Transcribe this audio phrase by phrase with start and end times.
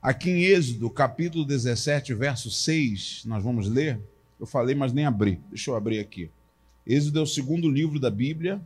[0.00, 4.00] Aqui em Êxodo, capítulo 17, verso 6, nós vamos ler.
[4.38, 5.40] Eu falei, mas nem abri.
[5.48, 6.30] Deixa eu abrir aqui.
[6.86, 8.62] Êxodo é o segundo livro da Bíblia.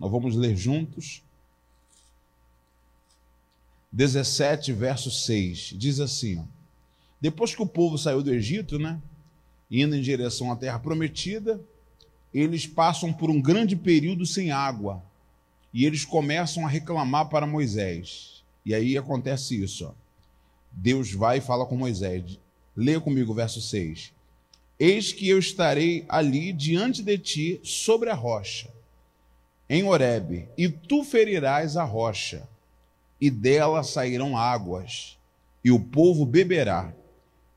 [0.00, 1.22] Nós vamos ler juntos.
[3.92, 5.74] 17, verso 6.
[5.76, 6.44] Diz assim: ó,
[7.20, 8.98] Depois que o povo saiu do Egito, né?
[9.70, 11.60] Indo em direção à terra prometida,
[12.32, 15.02] eles passam por um grande período sem água.
[15.74, 18.42] E eles começam a reclamar para Moisés.
[18.64, 20.01] E aí acontece isso, ó.
[20.72, 22.38] Deus vai e fala com Moisés.
[22.76, 24.12] Leia comigo o verso 6.
[24.78, 28.68] Eis que eu estarei ali diante de ti sobre a rocha,
[29.68, 32.48] em Horebe, e tu ferirás a rocha,
[33.20, 35.18] e dela sairão águas,
[35.64, 36.92] e o povo beberá.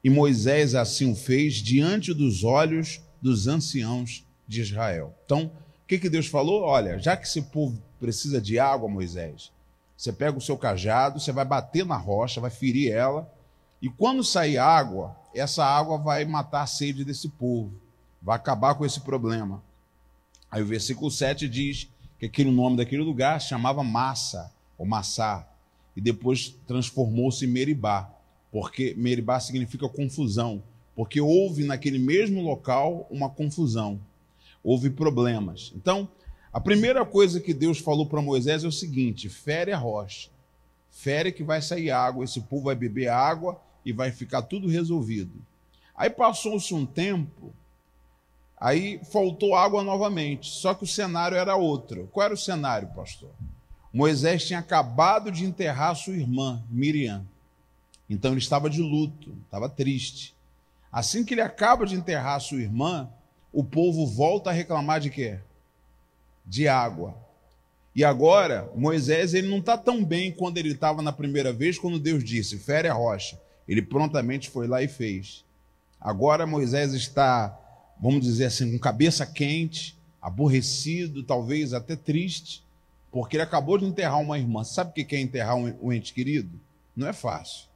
[0.04, 5.16] E Moisés assim o fez diante dos olhos dos anciãos de Israel.
[5.26, 5.52] Então,
[5.84, 6.62] o que, que Deus falou?
[6.62, 9.52] Olha, já que esse povo precisa de água, Moisés,
[9.98, 13.32] você pega o seu cajado, você vai bater na rocha, vai ferir ela,
[13.82, 17.74] e quando sair água, essa água vai matar a sede desse povo,
[18.22, 19.64] vai acabar com esse problema.
[20.50, 25.48] Aí o versículo 7 diz que aquele nome daquele lugar chamava Massa, ou Massá,
[25.96, 28.10] e depois transformou-se em Meribá,
[28.52, 30.64] porque Meribá significa confusão,
[30.96, 34.00] porque houve naquele mesmo local uma confusão,
[34.64, 35.74] houve problemas.
[35.76, 36.08] Então,
[36.56, 40.30] a primeira coisa que Deus falou para Moisés é o seguinte: fere a rocha,
[40.90, 45.34] fere que vai sair água, esse povo vai beber água e vai ficar tudo resolvido.
[45.94, 47.54] Aí passou-se um tempo,
[48.58, 52.08] aí faltou água novamente, só que o cenário era outro.
[52.14, 53.32] Qual era o cenário, pastor?
[53.92, 57.28] Moisés tinha acabado de enterrar sua irmã, Miriam.
[58.10, 60.34] Então ele estava de luto, estava triste.
[60.90, 63.10] Assim que ele acaba de enterrar sua irmã,
[63.52, 65.42] o povo volta a reclamar de quê?
[66.46, 67.16] De água.
[67.96, 71.98] E agora, Moisés ele não está tão bem quando ele estava na primeira vez, quando
[71.98, 73.40] Deus disse, fere a rocha.
[73.68, 75.46] Ele prontamente foi lá e fez.
[76.00, 77.58] Agora Moisés está,
[78.00, 82.64] vamos dizer assim, com cabeça quente, aborrecido, talvez até triste,
[83.12, 84.64] porque ele acabou de enterrar uma irmã.
[84.64, 86.60] Sabe o que é enterrar um ente querido?
[86.96, 87.68] Não é fácil.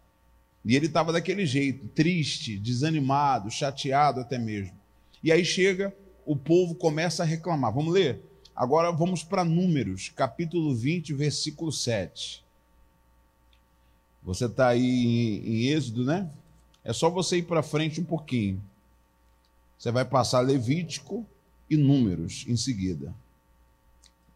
[0.65, 4.77] E ele estava daquele jeito, triste, desanimado, chateado até mesmo.
[5.23, 5.93] E aí chega,
[6.25, 7.73] o povo começa a reclamar.
[7.73, 8.21] Vamos ler?
[8.59, 12.43] Agora vamos para Números, capítulo 20, versículo 7.
[14.21, 16.29] Você está aí em, em Êxodo, né?
[16.83, 18.61] É só você ir para frente um pouquinho.
[19.77, 21.25] Você vai passar Levítico
[21.69, 23.15] e Números em seguida.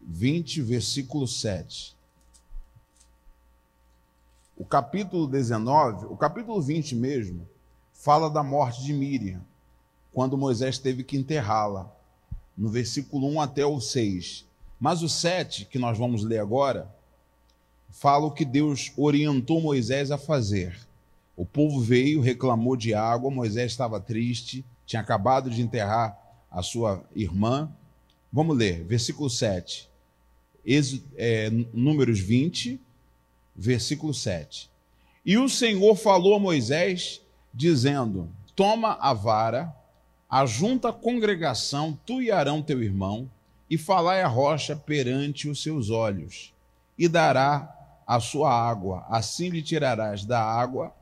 [0.00, 1.94] 20, versículo 7.
[4.56, 7.46] O capítulo 19, o capítulo 20 mesmo,
[7.92, 9.44] fala da morte de Miriam,
[10.14, 11.93] quando Moisés teve que enterrá-la
[12.56, 14.46] no versículo 1 até o 6.
[14.78, 16.92] Mas o 7, que nós vamos ler agora,
[17.90, 20.76] fala o que Deus orientou Moisés a fazer.
[21.36, 26.18] O povo veio, reclamou de água, Moisés estava triste, tinha acabado de enterrar
[26.50, 27.70] a sua irmã.
[28.32, 29.88] Vamos ler, versículo 7.
[31.16, 32.80] é, números 20,
[33.54, 34.70] versículo 7.
[35.24, 37.20] E o Senhor falou a Moisés,
[37.52, 39.74] dizendo: Toma a vara
[40.34, 43.30] Ajunta a congregação, tu e Arão teu irmão,
[43.70, 46.52] e falai a rocha perante os seus olhos,
[46.98, 47.72] e dará
[48.04, 49.06] a sua água.
[49.08, 50.92] Assim lhe tirarás da água,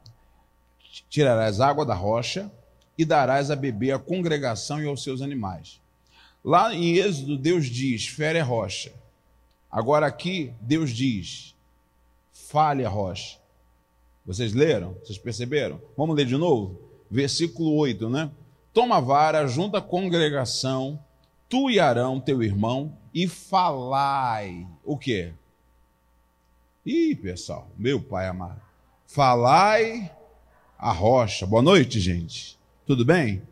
[1.09, 2.53] tirarás água da rocha,
[2.99, 5.81] e darás a beber à congregação e aos seus animais.
[6.45, 8.93] Lá em Êxodo, Deus diz: fere a rocha.
[9.71, 11.55] Agora aqui, Deus diz:
[12.35, 13.39] fale a rocha.
[14.27, 14.95] Vocês leram?
[15.03, 15.81] Vocês perceberam?
[15.97, 16.79] Vamos ler de novo?
[17.11, 18.31] Versículo 8, né?
[18.73, 20.99] Toma vara, junta a congregação,
[21.47, 24.67] tu e Arão, teu irmão, e falai.
[24.83, 25.35] O quê?
[26.85, 28.63] Ih, pessoal, meu pai amado.
[29.07, 30.11] Falai
[30.79, 31.47] a rocha.
[31.47, 32.59] Boa noite, gente.
[32.87, 33.43] Tudo bem?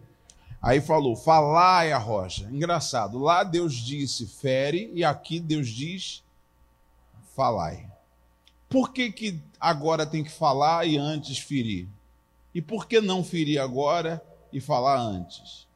[0.62, 2.48] Aí falou, falai a rocha.
[2.50, 6.24] Engraçado, lá Deus disse fere e aqui Deus diz
[7.36, 7.86] falai.
[8.70, 11.86] Por que, que agora tem que falar e antes ferir?
[12.54, 15.66] E por que não ferir agora e falar antes.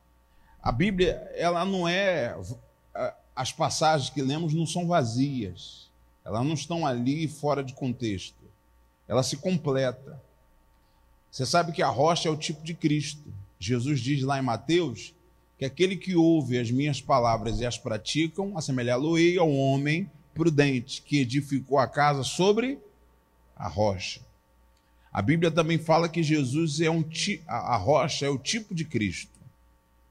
[0.63, 2.37] A Bíblia, ela não é.
[3.37, 5.91] As passagens que lemos não são vazias.
[6.25, 8.43] Elas não estão ali fora de contexto.
[9.07, 10.21] Ela se completa.
[11.31, 13.33] Você sabe que a rocha é o tipo de Cristo.
[13.59, 15.15] Jesus diz lá em Mateus
[15.59, 21.19] que aquele que ouve as minhas palavras e as praticam, assemelhá-lo-ei ao homem prudente que
[21.19, 22.79] edificou a casa sobre
[23.55, 24.21] a rocha.
[25.15, 27.05] A Bíblia também fala que Jesus é um
[27.47, 29.31] a rocha é o tipo de Cristo.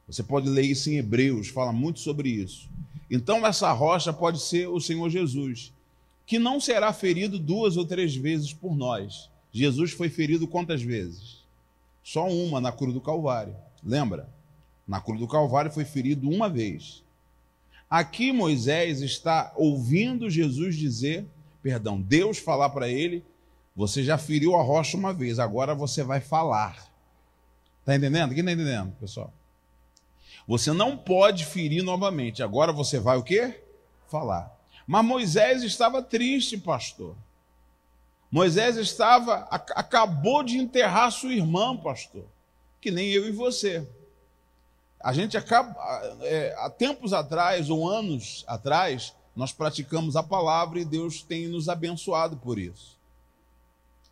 [0.08, 2.70] Você pode ler isso em Hebreus, fala muito sobre isso.
[3.12, 5.74] Então essa rocha pode ser o Senhor Jesus,
[6.26, 9.30] que não será ferido duas ou três vezes por nós.
[9.52, 11.44] Jesus foi ferido quantas vezes?
[12.02, 13.54] Só uma na cruz do Calvário.
[13.84, 14.30] Lembra?
[14.88, 17.04] Na cruz do Calvário foi ferido uma vez.
[17.90, 21.26] Aqui Moisés está ouvindo Jesus dizer,
[21.62, 23.22] perdão, Deus falar para ele:
[23.75, 26.92] você já feriu a rocha uma vez, agora você vai falar.
[27.80, 28.30] Está entendendo?
[28.30, 29.34] Quem está entendendo, pessoal?
[30.48, 32.44] Você não pode ferir novamente.
[32.44, 33.64] Agora você vai o quê?
[34.08, 34.52] Falar.
[34.86, 37.16] Mas Moisés estava triste, pastor.
[38.30, 42.25] Moisés estava, acabou de enterrar sua irmã, pastor,
[42.81, 43.88] que nem eu e você.
[45.00, 45.75] A gente acaba,
[46.22, 51.70] é, há tempos atrás, ou anos atrás, nós praticamos a palavra e Deus tem nos
[51.70, 52.93] abençoado por isso.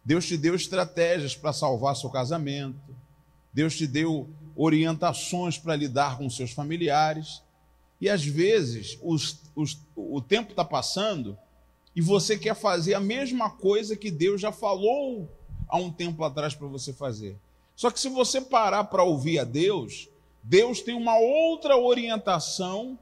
[0.04, 2.96] Deus te deu estratégias para salvar seu casamento,
[3.54, 7.42] Deus te deu orientações para lidar com seus familiares,
[8.00, 11.38] e às vezes os, os, o tempo está passando
[11.96, 15.30] e você quer fazer a mesma coisa que Deus já falou
[15.68, 17.38] há um tempo atrás para você fazer.
[17.76, 20.10] Só que se você parar para ouvir a Deus,
[20.44, 22.98] Deus tem uma outra orientação,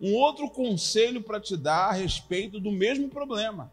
[0.00, 3.70] um outro conselho para te dar a respeito do mesmo problema.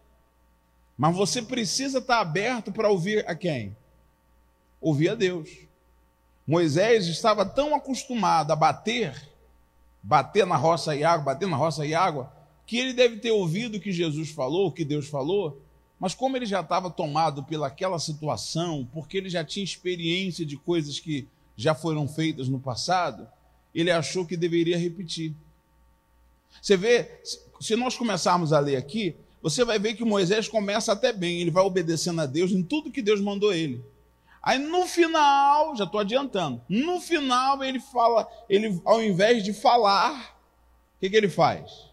[1.00, 3.74] Mas você precisa estar aberto para ouvir a quem?
[4.81, 5.50] Ouvir a Deus.
[6.46, 9.30] Moisés estava tão acostumado a bater,
[10.04, 12.30] bater na roça e água, bater na roça e água,
[12.66, 15.62] que ele deve ter ouvido o que Jesus falou, o que Deus falou,
[15.98, 21.00] mas como ele já estava tomado pelaquela situação, porque ele já tinha experiência de coisas
[21.00, 21.25] que
[21.56, 23.25] já foram feitas no passado,
[23.74, 25.34] ele achou que deveria repetir.
[26.62, 27.22] Você vê,
[27.62, 31.52] se nós começarmos a ler aqui, você vai ver que Moisés começa até bem, ele
[31.52, 33.84] vai obedecendo a Deus em tudo que Deus mandou ele.
[34.42, 40.38] Aí no final, já estou adiantando, no final ele fala, ele ao invés de falar,
[40.96, 41.90] o que, que ele faz?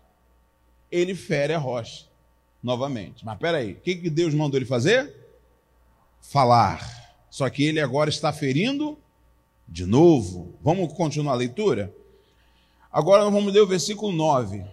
[0.91, 2.07] ele fere a rocha
[2.63, 3.25] novamente.
[3.25, 5.15] Mas peraí, o que, que Deus mandou ele fazer?
[6.21, 7.15] Falar.
[7.31, 8.99] Só que ele agora está ferindo
[9.69, 10.55] de novo.
[10.63, 11.95] Vamos continuar a leitura?
[12.91, 14.65] Agora nós vamos ler o versículo 9.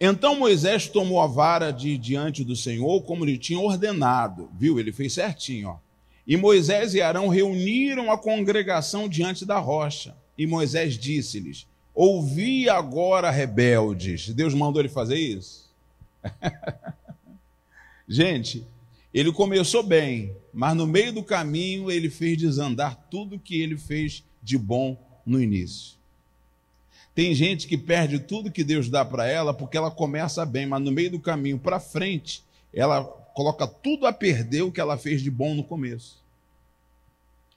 [0.00, 4.48] Então Moisés tomou a vara de diante do Senhor, como lhe tinha ordenado.
[4.58, 4.80] Viu?
[4.80, 5.76] Ele fez certinho, ó.
[6.26, 10.16] E Moisés e Arão reuniram a congregação diante da rocha.
[10.38, 14.30] E Moisés disse-lhes: Ouvi agora, rebeldes.
[14.30, 15.68] Deus mandou ele fazer isso?
[18.08, 18.64] Gente,
[19.12, 24.24] ele começou bem, mas no meio do caminho ele fez desandar tudo que ele fez
[24.42, 25.99] de bom no início.
[27.20, 30.80] Tem gente que perde tudo que Deus dá para ela porque ela começa bem, mas
[30.80, 35.20] no meio do caminho para frente, ela coloca tudo a perder o que ela fez
[35.20, 36.24] de bom no começo.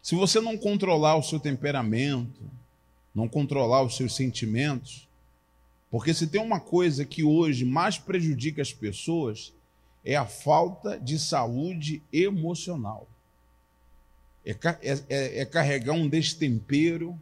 [0.02, 2.42] Se você não controlar o seu temperamento,
[3.16, 5.08] não controlar os seus sentimentos.
[5.90, 9.54] Porque se tem uma coisa que hoje mais prejudica as pessoas,
[10.04, 13.08] é a falta de saúde emocional.
[14.46, 17.18] É, é, é, é, carregar um destempero,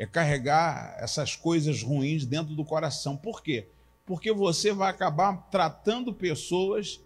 [0.00, 3.18] é carregar essas coisas ruins dentro do coração.
[3.18, 3.66] Por quê?
[4.06, 6.98] Porque você vai acabar tratando pessoas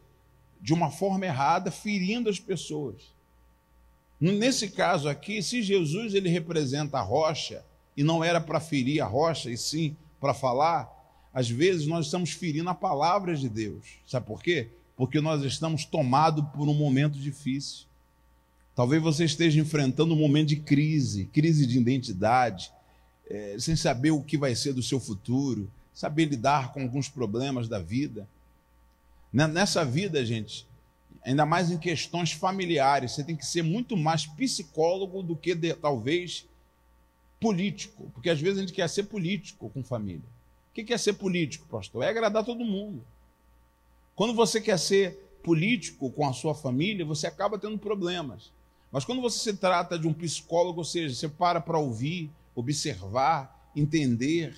[0.61, 3.12] de uma forma errada, ferindo as pessoas.
[4.20, 7.64] Nesse caso aqui, se Jesus ele representa a rocha,
[7.96, 10.88] e não era para ferir a rocha, e sim para falar,
[11.32, 13.99] às vezes nós estamos ferindo a palavra de Deus.
[14.06, 14.69] Sabe por quê?
[14.96, 17.87] Porque nós estamos tomados por um momento difícil.
[18.73, 22.72] Talvez você esteja enfrentando um momento de crise, crise de identidade,
[23.29, 27.69] é, sem saber o que vai ser do seu futuro, saber lidar com alguns problemas
[27.69, 28.29] da vida.
[29.33, 30.67] Nessa vida, gente,
[31.25, 35.75] ainda mais em questões familiares, você tem que ser muito mais psicólogo do que, de,
[35.75, 36.47] talvez,
[37.41, 40.23] político, porque às vezes a gente quer ser político com família.
[40.71, 42.03] O que é ser político, pastor?
[42.03, 43.05] É agradar todo mundo.
[44.17, 48.51] Quando você quer ser político com a sua família, você acaba tendo problemas.
[48.91, 53.70] Mas quando você se trata de um psicólogo, ou seja, você para para ouvir, observar,
[53.75, 54.55] entender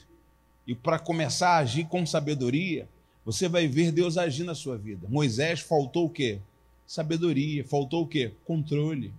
[0.67, 2.88] e para começar a agir com sabedoria,
[3.25, 5.07] você vai ver Deus agir na sua vida.
[5.09, 6.41] Moisés faltou o quê?
[6.87, 7.65] Sabedoria.
[7.65, 8.33] Faltou o quê?
[8.45, 9.12] Controle.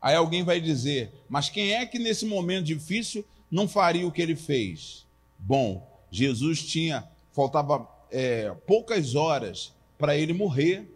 [0.00, 4.20] Aí alguém vai dizer: mas quem é que nesse momento difícil não faria o que
[4.20, 5.06] ele fez?
[5.38, 10.86] Bom, Jesus tinha, faltava é, poucas horas para ele morrer,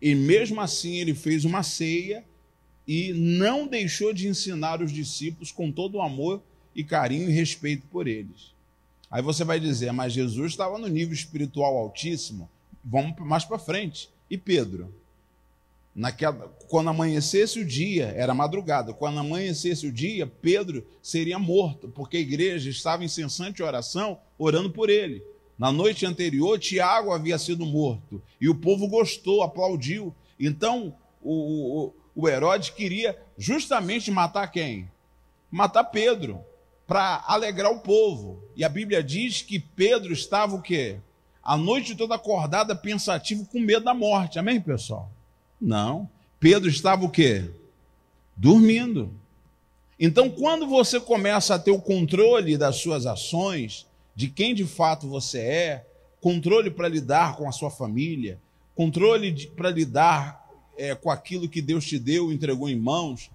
[0.00, 2.24] e mesmo assim ele fez uma ceia
[2.92, 6.42] e não deixou de ensinar os discípulos com todo o amor
[6.74, 8.52] e carinho e respeito por eles.
[9.08, 12.50] Aí você vai dizer, mas Jesus estava no nível espiritual altíssimo.
[12.82, 14.10] Vamos mais para frente.
[14.28, 14.92] E Pedro?
[15.94, 22.16] Naquela, quando amanhecesse o dia, era madrugada, quando amanhecesse o dia, Pedro seria morto, porque
[22.16, 25.22] a igreja estava em incessante oração, orando por ele.
[25.56, 30.12] Na noite anterior, Tiago havia sido morto, e o povo gostou, aplaudiu.
[30.40, 30.92] Então,
[31.22, 34.90] o, o, o Herodes queria justamente matar quem?
[35.50, 36.44] Matar Pedro,
[36.86, 38.42] para alegrar o povo.
[38.56, 40.98] E a Bíblia diz que Pedro estava o quê?
[41.42, 44.38] A noite toda acordada, pensativo, com medo da morte.
[44.38, 45.10] Amém, pessoal?
[45.60, 46.08] Não.
[46.38, 47.50] Pedro estava o quê?
[48.36, 49.12] Dormindo.
[49.98, 55.06] Então, quando você começa a ter o controle das suas ações, de quem de fato
[55.06, 55.86] você é,
[56.20, 58.40] controle para lidar com a sua família,
[58.74, 60.39] controle para lidar
[60.76, 63.30] é, com aquilo que Deus te deu, entregou em mãos,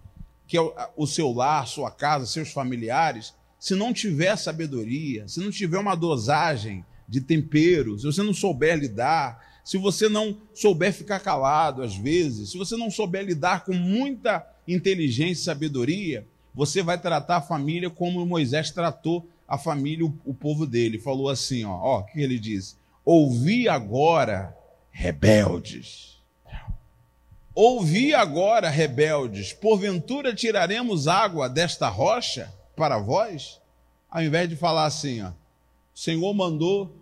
[0.47, 5.39] que é o, o seu lar, sua casa, seus familiares, se não tiver sabedoria, se
[5.39, 10.93] não tiver uma dosagem de tempero, se você não souber lidar, se você não souber
[10.93, 16.81] ficar calado às vezes, se você não souber lidar com muita inteligência e sabedoria, você
[16.81, 20.99] vai tratar a família como Moisés tratou a família, o, povo dele.
[20.99, 22.75] Falou assim, ó, ó, o que ele disse?
[23.03, 24.55] Ouvi agora,
[24.91, 26.14] rebeldes.
[27.55, 33.61] Ouvi agora, rebeldes, porventura tiraremos água desta rocha para vós?
[34.11, 35.33] Ao invés de falar assim, ó, o
[35.97, 36.93] Senhor mandou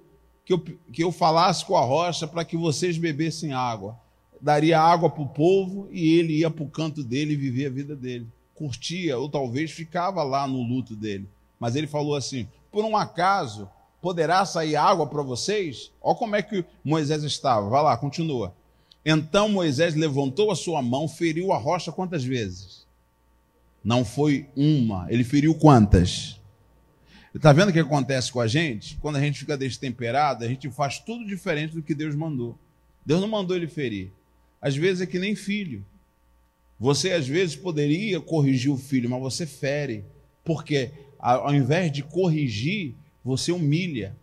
[0.46, 3.98] que eu, que eu falasse com a rocha para que vocês bebessem água.
[4.40, 7.72] Daria água para o povo e ele ia para o canto dele e vivia a
[7.72, 8.28] vida dele.
[8.54, 11.28] Curtia, ou talvez ficava lá no luto dele.
[11.60, 13.68] Mas ele falou assim: por um acaso
[14.00, 15.92] poderá sair água para vocês?
[16.00, 17.68] Olha como é que Moisés estava.
[17.70, 18.54] Vai lá, continua.
[19.06, 22.86] Então Moisés levantou a sua mão, feriu a rocha quantas vezes?
[23.84, 26.40] Não foi uma, ele feriu quantas?
[27.36, 28.96] Está vendo o que acontece com a gente?
[29.02, 32.58] Quando a gente fica destemperado, a gente faz tudo diferente do que Deus mandou.
[33.06, 34.12] Deus não mandou ele ferir.
[34.62, 35.84] Às vezes é que nem filho.
[36.80, 40.06] Você às vezes poderia corrigir o filho, mas você fere.
[40.46, 42.94] Porque ao invés de corrigir,
[43.24, 44.16] você humilha.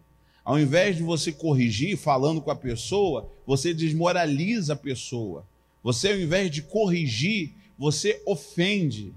[0.45, 5.47] Ao invés de você corrigir falando com a pessoa, você desmoraliza a pessoa.
[5.83, 9.15] Você, ao invés de corrigir, você ofende.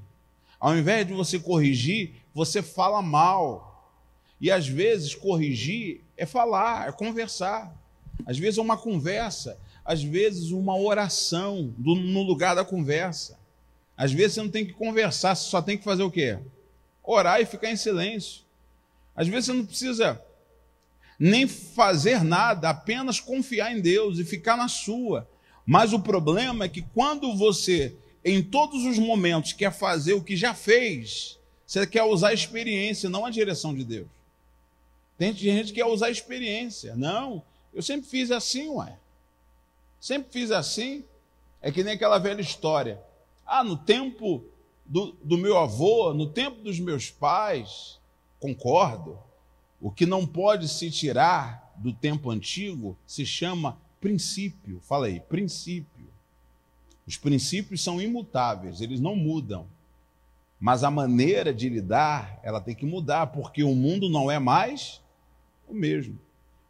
[0.59, 3.91] Ao invés de você corrigir, você fala mal.
[4.39, 7.73] E às vezes corrigir é falar, é conversar.
[8.25, 13.39] Às vezes é uma conversa, às vezes uma oração no lugar da conversa.
[13.97, 16.39] Às vezes você não tem que conversar, você só tem que fazer o quê?
[17.03, 18.41] orar e ficar em silêncio.
[19.15, 20.21] Às vezes você não precisa
[21.23, 25.25] nem fazer nada, apenas confiar em Deus e ficar na sua.
[25.65, 30.35] Mas o problema é que quando você, em todos os momentos, quer fazer o que
[30.35, 34.07] já fez, você quer usar a experiência, não a direção de Deus.
[35.17, 36.93] Tem gente que quer usar a experiência.
[36.97, 37.41] Não,
[37.73, 38.97] eu sempre fiz assim, ué.
[40.01, 41.05] Sempre fiz assim.
[41.61, 42.99] É que nem aquela velha história.
[43.45, 44.43] Ah, no tempo
[44.85, 47.97] do, do meu avô, no tempo dos meus pais,
[48.41, 49.17] concordo.
[49.83, 54.79] O que não pode se tirar do tempo antigo se chama princípio.
[54.81, 56.07] Fala aí, princípio.
[57.05, 59.67] Os princípios são imutáveis, eles não mudam.
[60.57, 65.01] Mas a maneira de lidar, ela tem que mudar, porque o mundo não é mais
[65.67, 66.17] o mesmo.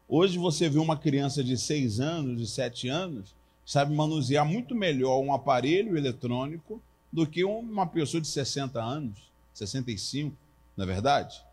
[0.10, 5.20] Hoje você vê uma criança de 6 anos, de 7 anos, sabe manusear muito melhor
[5.20, 10.36] um aparelho eletrônico do que uma pessoa de 60 anos, 65,
[10.76, 11.44] não é verdade?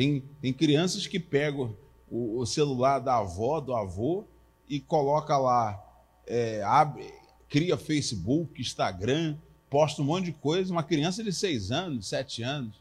[0.00, 1.76] Tem, tem crianças que pegam
[2.10, 4.24] o, o celular da avó, do avô,
[4.66, 5.78] e coloca lá,
[6.26, 7.04] é, abre,
[7.50, 9.36] cria Facebook, Instagram,
[9.68, 12.80] posta um monte de coisa, uma criança de 6 anos, 7 anos.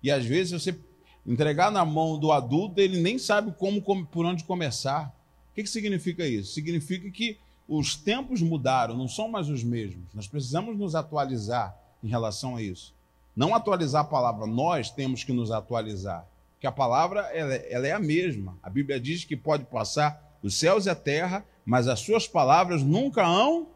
[0.00, 0.78] E às vezes você
[1.26, 5.12] entregar na mão do adulto, ele nem sabe como, como por onde começar.
[5.50, 6.52] O que, que significa isso?
[6.52, 7.36] Significa que
[7.66, 10.14] os tempos mudaram, não são mais os mesmos.
[10.14, 12.94] Nós precisamos nos atualizar em relação a isso.
[13.34, 16.30] Não atualizar a palavra, nós temos que nos atualizar.
[16.60, 18.58] Porque a palavra ela, ela é a mesma.
[18.62, 22.82] A Bíblia diz que pode passar os céus e a terra, mas as suas palavras
[22.82, 23.68] nunca hão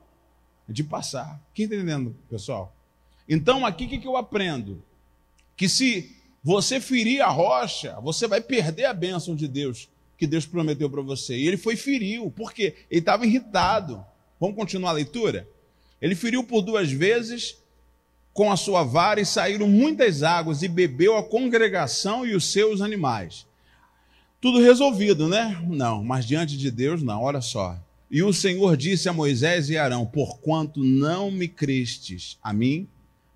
[0.69, 1.41] de passar.
[1.55, 2.77] Que entendendo, pessoal?
[3.27, 4.85] Então, aqui o que, que eu aprendo?
[5.57, 9.89] Que se você ferir a rocha, você vai perder a bênção de Deus
[10.19, 11.35] que Deus prometeu para você.
[11.39, 14.05] E ele foi feriu, porque ele estava irritado.
[14.39, 15.49] Vamos continuar a leitura?
[16.03, 17.57] Ele feriu por duas vezes
[18.35, 22.83] com a sua vara e saíram muitas águas e bebeu a congregação e os seus
[22.83, 23.47] animais.
[24.41, 25.65] Tudo resolvido, né?
[25.67, 27.79] Não, mas diante de Deus, não, olha só.
[28.11, 32.87] E o Senhor disse a Moisés e Arão: Porquanto não me crestes a mim,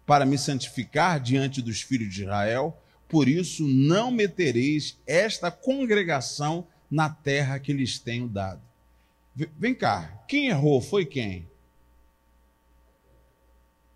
[0.05, 2.77] para me santificar diante dos filhos de Israel,
[3.09, 8.61] por isso não metereis esta congregação na terra que lhes tenho dado.
[9.59, 11.48] Vem cá, quem errou foi quem?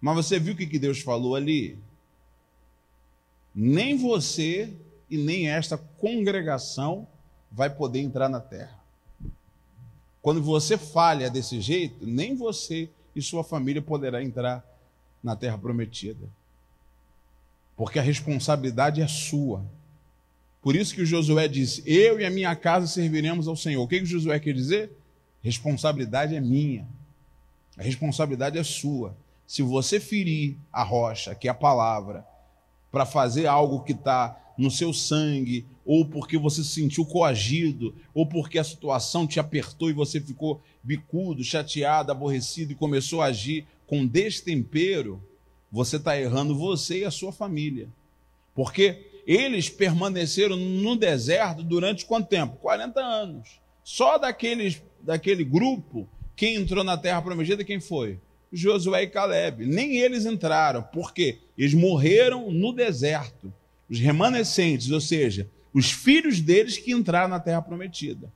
[0.03, 1.79] Mas você viu o que Deus falou ali?
[3.55, 4.75] Nem você
[5.09, 7.07] e nem esta congregação
[7.53, 8.83] vai poder entrar na terra.
[10.21, 14.67] Quando você falha desse jeito, nem você e sua família poderá entrar
[15.23, 16.29] na terra prometida.
[17.77, 19.65] Porque a responsabilidade é sua.
[20.61, 23.83] Por isso que o Josué disse: Eu e a minha casa serviremos ao Senhor.
[23.85, 24.91] O que, que Josué quer dizer?
[25.43, 26.89] Responsabilidade é minha.
[27.77, 29.17] A responsabilidade é sua.
[29.53, 32.27] Se você ferir a rocha, que é a palavra,
[32.91, 38.25] para fazer algo que está no seu sangue, ou porque você se sentiu coagido, ou
[38.27, 43.67] porque a situação te apertou e você ficou bicudo, chateado, aborrecido e começou a agir
[43.87, 45.23] com destempero,
[45.71, 47.91] você está errando você e a sua família.
[48.55, 52.57] Porque eles permaneceram no deserto durante quanto tempo?
[52.57, 53.61] 40 anos.
[53.85, 58.19] Só daqueles, daquele grupo, quem entrou na terra prometida, quem foi?
[58.53, 59.65] Josué e Caleb.
[59.67, 63.53] Nem eles entraram, porque eles morreram no deserto.
[63.89, 68.33] Os remanescentes, ou seja, os filhos deles que entraram na terra prometida.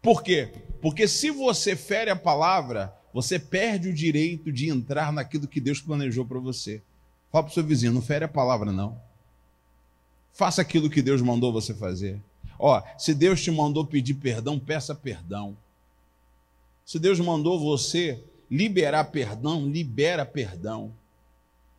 [0.00, 0.52] Por quê?
[0.80, 5.80] Porque se você fere a palavra, você perde o direito de entrar naquilo que Deus
[5.80, 6.82] planejou para você.
[7.30, 9.00] Fala para o seu vizinho, não fere a palavra, não.
[10.32, 12.20] Faça aquilo que Deus mandou você fazer.
[12.58, 15.56] Ó, se Deus te mandou pedir perdão, peça perdão.
[16.84, 20.92] Se Deus mandou você liberar perdão, libera perdão.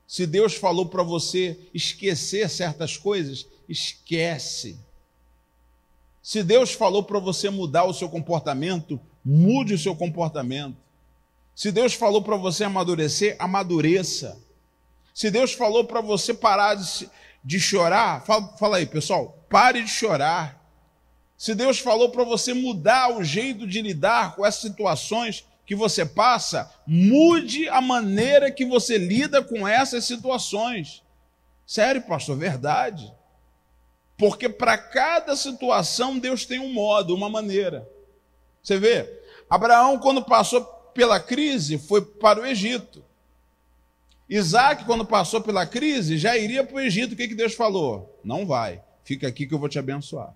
[0.08, 4.80] Se Deus falou para você esquecer certas coisas, esquece.
[6.20, 10.76] Se Deus falou para você mudar o seu comportamento, mude o seu comportamento.
[11.56, 14.42] Se Deus falou para você amadurecer, amadureça.
[15.14, 17.08] Se Deus falou para você parar de,
[17.44, 20.60] de chorar, fala, fala aí, pessoal, pare de chorar.
[21.38, 26.06] Se Deus falou para você mudar o jeito de lidar com essas situações que você
[26.06, 31.04] passa, mude a maneira que você lida com essas situações.
[31.66, 33.14] Sério, pastor, verdade.
[34.18, 37.88] Porque para cada situação Deus tem um modo, uma maneira.
[38.62, 43.04] Você vê, Abraão, quando passou pela crise, foi para o Egito.
[44.30, 47.14] Isaac, quando passou pela crise, já iria para o Egito.
[47.14, 48.20] O que, que Deus falou?
[48.24, 50.34] Não vai, fica aqui que eu vou te abençoar.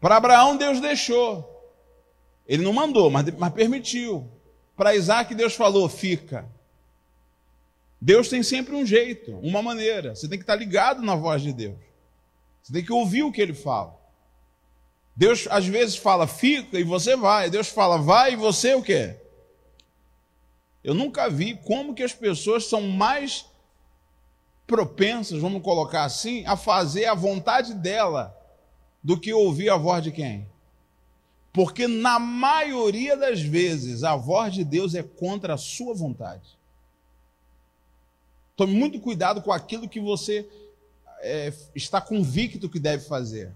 [0.00, 1.53] Para Abraão, Deus deixou.
[2.46, 4.30] Ele não mandou, mas, mas permitiu.
[4.76, 6.48] Para Isaac, Deus falou: fica.
[8.00, 10.14] Deus tem sempre um jeito, uma maneira.
[10.14, 11.78] Você tem que estar ligado na voz de Deus.
[12.62, 13.98] Você tem que ouvir o que ele fala.
[15.16, 17.48] Deus às vezes fala, fica e você vai.
[17.48, 19.16] Deus fala, vai e você o quê?
[20.82, 23.46] Eu nunca vi como que as pessoas são mais
[24.66, 28.36] propensas, vamos colocar assim, a fazer a vontade dela
[29.02, 30.48] do que ouvir a voz de quem?
[31.54, 36.58] Porque na maioria das vezes a voz de Deus é contra a sua vontade.
[38.56, 40.48] Tome muito cuidado com aquilo que você
[41.20, 43.52] é, está convicto que deve fazer.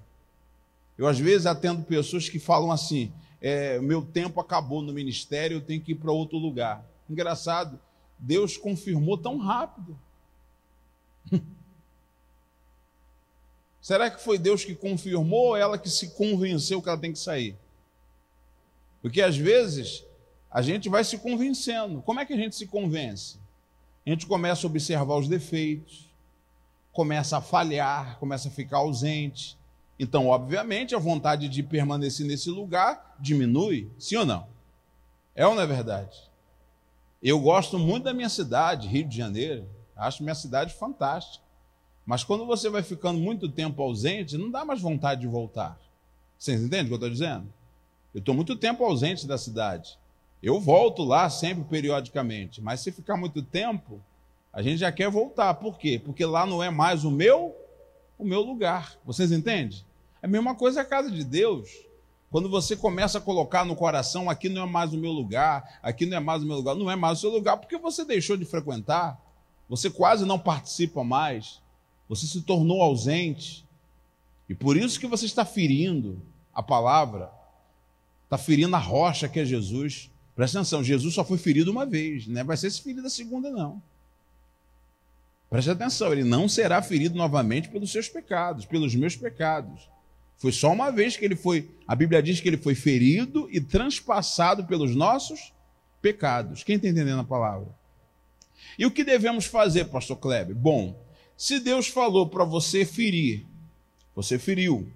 [0.96, 5.60] Eu, às vezes, atendo pessoas que falam assim: é, meu tempo acabou no ministério, eu
[5.60, 6.84] tenho que ir para outro lugar.
[7.10, 7.80] Engraçado,
[8.16, 9.98] Deus confirmou tão rápido.
[13.82, 17.18] Será que foi Deus que confirmou ou ela que se convenceu que ela tem que
[17.18, 17.56] sair?
[19.00, 20.04] Porque às vezes
[20.50, 22.02] a gente vai se convencendo.
[22.02, 23.38] Como é que a gente se convence?
[24.06, 26.08] a gente começa a observar os defeitos,
[26.92, 29.56] começa a falhar, começa a ficar ausente.
[29.98, 34.46] Então, obviamente, a vontade de permanecer nesse lugar diminui, sim ou não?
[35.34, 36.16] É ou não é verdade?
[37.22, 41.44] Eu gosto muito da minha cidade, Rio de Janeiro, acho minha cidade fantástica.
[42.06, 45.78] Mas quando você vai ficando muito tempo ausente, não dá mais vontade de voltar.
[46.38, 47.52] Vocês entendem o que eu estou dizendo?
[48.18, 49.96] Eu estou muito tempo ausente da cidade.
[50.42, 54.02] Eu volto lá sempre periodicamente, mas se ficar muito tempo,
[54.52, 55.54] a gente já quer voltar.
[55.54, 56.02] Por quê?
[56.04, 57.54] Porque lá não é mais o meu
[58.18, 58.98] o meu lugar.
[59.04, 59.84] Vocês entendem?
[60.20, 61.70] É a mesma coisa a casa de Deus.
[62.28, 66.04] Quando você começa a colocar no coração, aqui não é mais o meu lugar, aqui
[66.04, 68.36] não é mais o meu lugar, não é mais o seu lugar, porque você deixou
[68.36, 69.16] de frequentar,
[69.68, 71.62] você quase não participa mais,
[72.08, 73.64] você se tornou ausente.
[74.48, 76.20] E por isso que você está ferindo
[76.52, 77.37] a palavra,
[78.28, 80.10] está ferindo a rocha que é Jesus.
[80.36, 82.44] Presta atenção, Jesus só foi ferido uma vez, não é?
[82.44, 83.82] vai ser ferido a segunda, não.
[85.48, 89.88] Preste atenção, ele não será ferido novamente pelos seus pecados, pelos meus pecados.
[90.36, 93.60] Foi só uma vez que ele foi, a Bíblia diz que ele foi ferido e
[93.60, 95.52] transpassado pelos nossos
[96.02, 96.62] pecados.
[96.62, 97.74] Quem está entendendo a palavra?
[98.78, 100.54] E o que devemos fazer, pastor Kleber?
[100.54, 101.02] Bom,
[101.36, 103.46] se Deus falou para você ferir,
[104.14, 104.92] você feriu.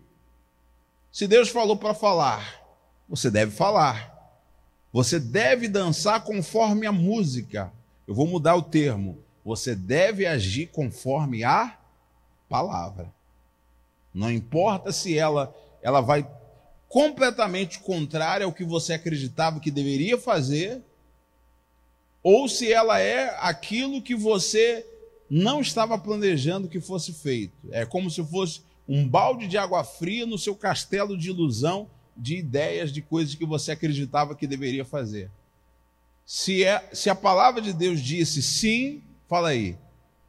[1.10, 2.61] Se Deus falou para falar,
[3.12, 4.10] você deve falar.
[4.90, 7.70] Você deve dançar conforme a música.
[8.08, 9.18] Eu vou mudar o termo.
[9.44, 11.78] Você deve agir conforme a
[12.48, 13.12] palavra.
[14.14, 16.26] Não importa se ela ela vai
[16.88, 20.80] completamente contrária ao que você acreditava que deveria fazer,
[22.22, 24.86] ou se ela é aquilo que você
[25.28, 27.52] não estava planejando que fosse feito.
[27.72, 32.36] É como se fosse um balde de água fria no seu castelo de ilusão de
[32.36, 35.30] ideias, de coisas que você acreditava que deveria fazer.
[36.24, 39.76] Se, é, se a palavra de Deus disse sim, fala aí,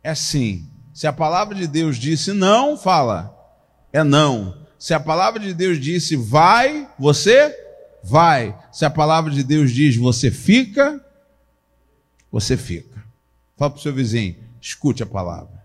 [0.02, 0.68] é sim.
[0.94, 3.36] Se a palavra de Deus disse não, fala,
[3.92, 4.58] é não.
[4.78, 7.58] Se a palavra de Deus disse vai, você
[8.04, 8.58] vai.
[8.72, 11.04] Se a palavra de Deus diz você fica,
[12.32, 13.04] você fica.
[13.56, 15.64] Fala para o seu vizinho, escute a palavra.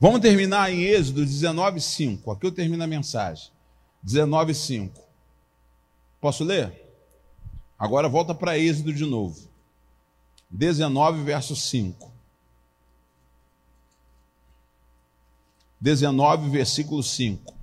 [0.00, 2.30] Vamos terminar em Êxodo 19, 5.
[2.32, 3.52] Aqui eu termino a mensagem.
[4.02, 5.00] 19, 5.
[6.20, 6.82] Posso ler?
[7.78, 9.48] Agora volta para Êxodo de novo.
[10.50, 12.10] 19, verso 5.
[15.80, 17.54] 19, versículo 5.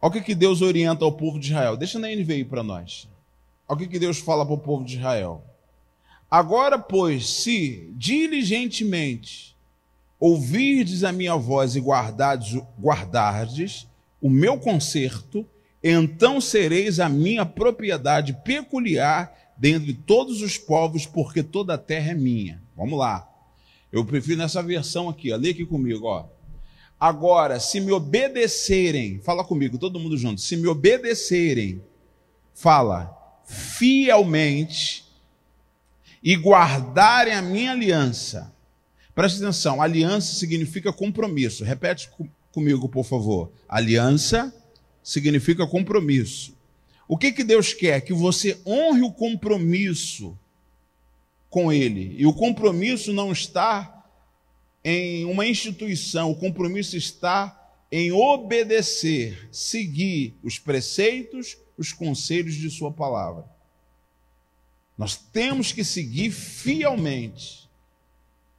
[0.00, 1.76] Olha o que, que Deus orienta ao povo de Israel.
[1.76, 3.08] Deixa na NVI para nós.
[3.68, 5.44] Olha o que, que Deus fala para o povo de Israel.
[6.30, 9.55] Agora, pois, se diligentemente
[10.18, 13.86] ouvirdes a minha voz e guardardes, guardardes
[14.20, 15.46] o meu conserto,
[15.82, 22.14] então sereis a minha propriedade peculiar dentre todos os povos, porque toda a terra é
[22.14, 22.62] minha.
[22.76, 23.30] Vamos lá.
[23.92, 25.36] Eu prefiro nessa versão aqui, ó.
[25.36, 26.26] lê aqui comigo, ó.
[26.98, 30.40] Agora, se me obedecerem, fala comigo, todo mundo junto.
[30.40, 31.82] Se me obedecerem,
[32.54, 35.04] fala fielmente
[36.22, 38.52] e guardarem a minha aliança.
[39.16, 41.64] Preste atenção, aliança significa compromisso.
[41.64, 42.10] Repete
[42.52, 43.50] comigo, por favor.
[43.66, 44.54] Aliança
[45.02, 46.54] significa compromisso.
[47.08, 48.02] O que, que Deus quer?
[48.02, 50.38] Que você honre o compromisso
[51.48, 52.14] com Ele.
[52.18, 54.04] E o compromisso não está
[54.84, 62.92] em uma instituição, o compromisso está em obedecer, seguir os preceitos, os conselhos de Sua
[62.92, 63.46] palavra.
[64.98, 67.65] Nós temos que seguir fielmente.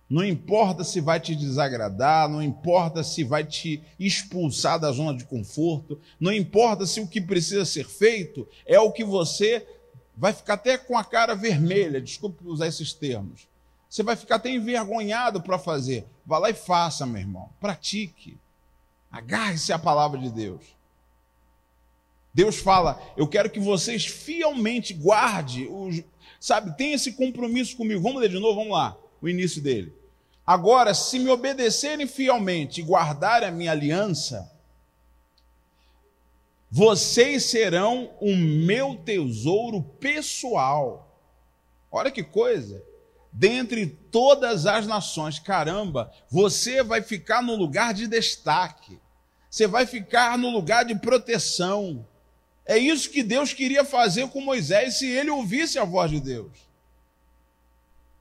[0.09, 5.25] Não importa se vai te desagradar, não importa se vai te expulsar da zona de
[5.25, 9.67] conforto, não importa se o que precisa ser feito é o que você
[10.15, 13.47] vai ficar até com a cara vermelha, desculpe usar esses termos.
[13.89, 16.05] Você vai ficar até envergonhado para fazer.
[16.25, 17.49] Vá lá e faça, meu irmão.
[17.59, 18.37] Pratique.
[19.11, 20.61] Agarre-se à palavra de Deus.
[22.33, 26.05] Deus fala: Eu quero que vocês fielmente guardem
[26.39, 28.01] Sabe, tem esse compromisso comigo.
[28.01, 29.93] Vamos ler de novo, vamos lá, o início dele.
[30.45, 34.49] Agora, se me obedecerem fielmente e guardarem a minha aliança,
[36.69, 41.21] vocês serão o meu tesouro pessoal.
[41.91, 42.83] Olha que coisa.
[43.31, 48.99] Dentre todas as nações, caramba, você vai ficar no lugar de destaque.
[49.49, 52.05] Você vai ficar no lugar de proteção.
[52.65, 56.66] É isso que Deus queria fazer com Moisés se ele ouvisse a voz de Deus.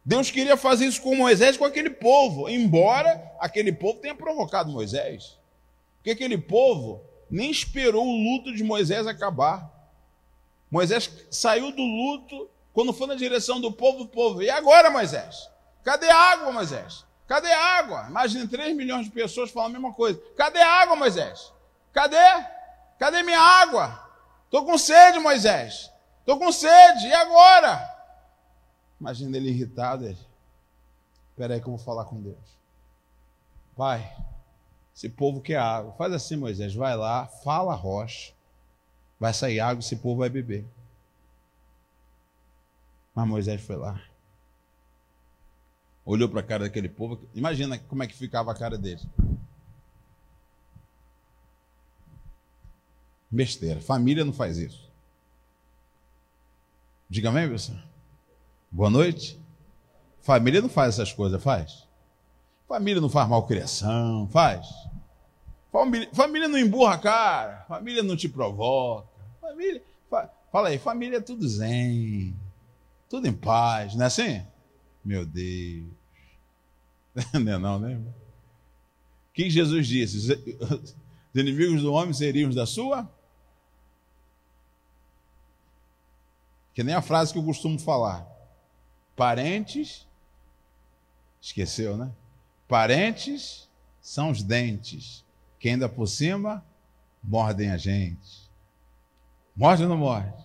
[0.07, 5.37] Deus queria fazer isso com Moisés com aquele povo, embora aquele povo tenha provocado Moisés.
[5.97, 9.69] Porque aquele povo nem esperou o luto de Moisés acabar.
[10.71, 14.41] Moisés saiu do luto quando foi na direção do povo, o povo.
[14.41, 15.51] E agora, Moisés?
[15.83, 17.05] Cadê a água, Moisés?
[17.27, 18.07] Cadê a água?
[18.09, 20.23] Imagine 3 milhões de pessoas falando a mesma coisa.
[20.37, 21.53] Cadê a água, Moisés?
[21.93, 22.17] Cadê?
[22.97, 24.09] Cadê minha água?
[24.45, 25.91] Estou com sede, Moisés.
[26.21, 27.09] Estou com sede.
[27.09, 27.96] E agora?
[29.07, 30.05] Imagina ele irritado.
[30.05, 30.19] Ele.
[31.31, 32.59] Espera aí que eu vou falar com Deus.
[33.77, 34.13] Pai,
[34.93, 35.93] esse povo quer água.
[35.93, 36.75] Faz assim, Moisés.
[36.75, 38.35] Vai lá, fala a rocha.
[39.21, 40.67] Vai sair água, esse povo vai beber.
[43.15, 44.03] Mas Moisés foi lá.
[46.05, 47.21] Olhou para a cara daquele povo.
[47.33, 49.03] Imagina como é que ficava a cara dele.
[53.31, 53.81] Besteira.
[53.81, 54.91] Família não faz isso.
[57.09, 57.79] Diga amém, pessoal.
[58.71, 59.41] Boa noite.
[60.21, 61.87] Família não faz essas coisas, faz?
[62.67, 64.67] Família não faz malcriação, faz?
[65.71, 69.09] Família, família não emburra a cara, família não te provoca.
[69.41, 72.35] Família, fa, fala aí, família é tudo zen,
[73.09, 74.43] tudo em paz, não é assim?
[75.05, 75.87] Meu Deus.
[77.33, 77.95] Não é não, né?
[77.97, 80.19] O que Jesus disse?
[80.19, 80.95] Os
[81.35, 83.09] inimigos do homem seriam os da sua
[86.77, 88.29] Que nem a frase que eu costumo falar.
[89.17, 90.07] Parentes,
[91.41, 92.13] esqueceu, né?
[92.69, 93.69] Parentes
[94.01, 95.25] são os dentes,
[95.59, 96.65] que ainda por cima
[97.23, 98.49] mordem a gente.
[99.57, 100.45] Morde ou não morde?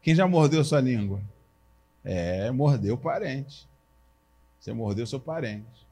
[0.00, 1.20] Quem já mordeu sua língua?
[2.04, 3.68] É, mordeu parente.
[4.58, 5.86] Você mordeu seu parente.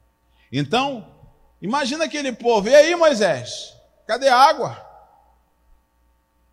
[0.51, 1.13] Então,
[1.61, 2.67] imagina aquele povo.
[2.67, 3.77] E aí, Moisés?
[4.07, 4.85] Cadê a água?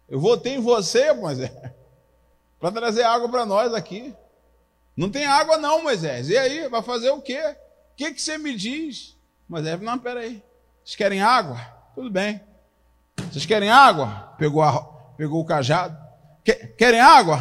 [0.08, 1.50] Eu votei em você, Moisés,
[2.60, 4.14] para trazer água para nós aqui.
[4.96, 6.28] Não tem água, não, Moisés.
[6.28, 7.40] E aí, vai fazer o quê?
[7.40, 9.16] O que, que você me diz?
[9.48, 10.42] Moisés, não, peraí.
[10.84, 11.58] Vocês querem água?
[11.94, 12.40] Tudo bem.
[13.30, 14.34] Vocês querem água?
[14.38, 14.82] Pegou, a,
[15.16, 15.96] pegou o cajado.
[16.76, 17.38] Querem água?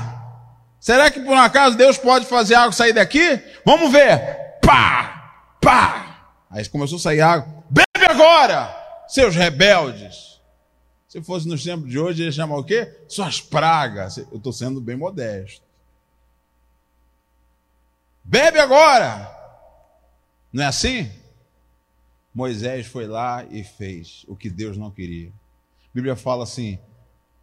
[0.80, 3.40] Será que por um acaso Deus pode fazer água sair daqui?
[3.66, 4.60] Vamos ver.
[4.66, 5.58] Pá!
[5.62, 6.26] Pá!
[6.50, 7.64] Aí começou a sair água.
[7.70, 8.76] Bebe agora,
[9.08, 10.40] seus rebeldes.
[11.08, 12.90] Se fosse nos tempos de hoje, ia chamar o quê?
[13.08, 14.18] Suas pragas.
[14.18, 15.62] Eu estou sendo bem modesto.
[18.24, 19.30] Bebe agora.
[20.52, 21.10] Não é assim?
[22.34, 25.30] Moisés foi lá e fez o que Deus não queria.
[25.30, 26.80] A Bíblia fala assim: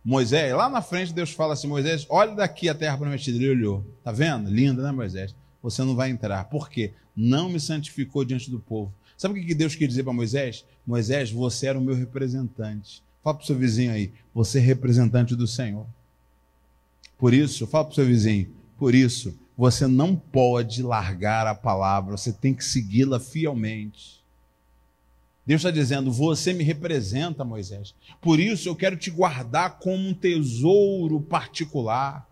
[0.05, 3.37] Moisés, lá na frente Deus fala assim: Moisés, olha daqui a terra prometida.
[3.37, 3.85] Ele olhou.
[4.03, 4.51] Tá vendo?
[4.51, 5.35] Linda, né, Moisés?
[5.63, 6.45] Você não vai entrar.
[6.45, 6.93] Por quê?
[7.15, 8.93] Não me santificou diante do povo.
[9.17, 10.65] Sabe o que Deus quer dizer para Moisés?
[10.87, 13.03] Moisés, você era o meu representante.
[13.23, 15.87] Fala para o seu vizinho aí, você é representante do Senhor.
[17.19, 22.17] Por isso, fala para o seu vizinho, por isso, você não pode largar a palavra,
[22.17, 24.23] você tem que segui-la fielmente.
[25.45, 27.93] Deus está dizendo: Você me representa, Moisés.
[28.21, 32.25] Por isso eu quero te guardar como um tesouro particular.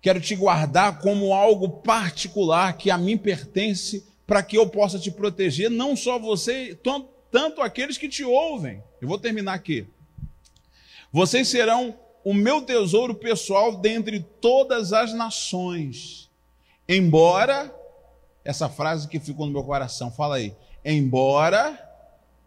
[0.00, 5.10] Quero te guardar como algo particular que a mim pertence, para que eu possa te
[5.10, 6.76] proteger, não só você,
[7.30, 8.82] tanto aqueles que te ouvem.
[8.98, 9.86] Eu vou terminar aqui.
[11.12, 16.30] Vocês serão o meu tesouro pessoal dentre todas as nações.
[16.88, 17.74] Embora,
[18.44, 20.54] essa frase que ficou no meu coração, fala aí.
[20.84, 21.78] Embora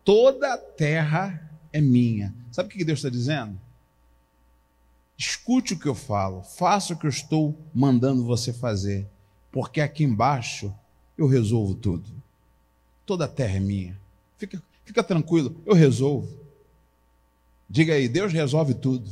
[0.03, 2.33] toda a terra é minha.
[2.51, 3.59] Sabe o que Deus está dizendo?
[5.17, 9.07] Escute o que eu falo, faça o que eu estou mandando você fazer,
[9.49, 10.73] porque aqui embaixo
[11.17, 12.09] eu resolvo tudo.
[13.05, 13.97] Toda a terra é minha.
[14.38, 16.38] Fica, fica tranquilo, eu resolvo.
[17.69, 19.09] Diga aí, Deus resolve tudo.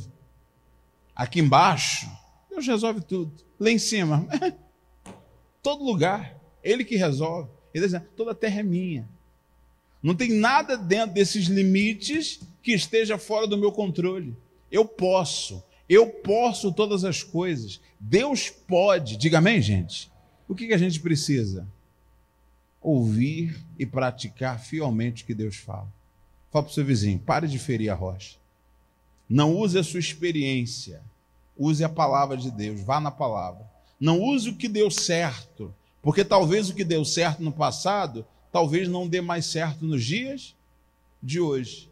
[1.14, 2.10] Aqui embaixo,
[2.50, 3.32] Deus resolve tudo.
[3.58, 4.26] Lá em cima,
[5.62, 7.50] todo lugar, Ele que resolve.
[7.72, 9.08] Ele diz, toda a terra é minha.
[10.02, 14.36] Não tem nada dentro desses limites que esteja fora do meu controle.
[14.70, 17.80] Eu posso, eu posso todas as coisas.
[17.98, 19.16] Deus pode.
[19.16, 20.12] Diga amém, gente?
[20.48, 21.66] O que, que a gente precisa?
[22.80, 25.90] Ouvir e praticar fielmente o que Deus fala.
[26.50, 28.36] Fala para o seu vizinho, pare de ferir a rocha.
[29.28, 31.02] Não use a sua experiência.
[31.56, 32.80] Use a palavra de Deus.
[32.80, 33.64] Vá na palavra.
[33.98, 35.74] Não use o que deu certo.
[36.02, 40.54] Porque talvez o que deu certo no passado, talvez não dê mais certo nos dias
[41.22, 41.90] de hoje.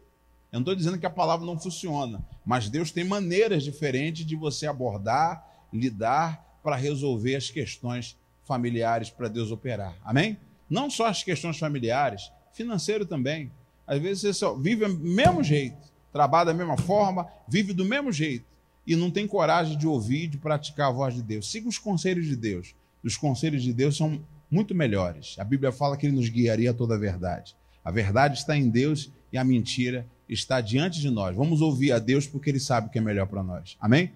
[0.51, 4.35] Eu não estou dizendo que a palavra não funciona, mas Deus tem maneiras diferentes de
[4.35, 5.43] você abordar,
[5.73, 9.95] lidar para resolver as questões familiares para Deus operar.
[10.05, 10.37] Amém?
[10.69, 13.51] Não só as questões familiares, financeiro também.
[13.87, 18.11] Às vezes você só vive do mesmo jeito trabalha da mesma forma, vive do mesmo
[18.11, 18.45] jeito
[18.85, 21.49] e não tem coragem de ouvir, de praticar a voz de Deus.
[21.49, 22.75] Siga os conselhos de Deus.
[23.03, 25.35] Os conselhos de Deus são muito melhores.
[25.39, 27.55] A Bíblia fala que ele nos guiaria a toda a verdade.
[27.83, 31.35] A verdade está em Deus e a mentira está diante de nós.
[31.35, 33.75] Vamos ouvir a Deus porque ele sabe o que é melhor para nós.
[33.79, 34.13] Amém?